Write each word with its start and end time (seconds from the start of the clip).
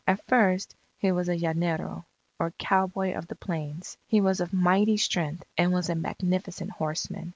At 0.07 0.25
first 0.27 0.75
he 0.97 1.11
was 1.11 1.29
a 1.29 1.37
llanero 1.37 2.05
or 2.39 2.49
cowboy 2.57 3.13
of 3.13 3.27
the 3.27 3.35
plains. 3.35 3.99
He 4.07 4.19
was 4.19 4.39
of 4.41 4.51
mighty 4.51 4.97
strength, 4.97 5.43
and 5.59 5.71
was 5.71 5.89
a 5.91 5.95
magnificent 5.95 6.71
horseman. 6.71 7.29